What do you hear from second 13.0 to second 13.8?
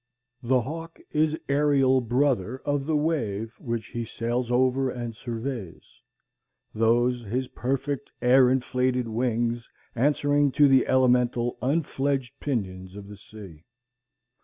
the sea.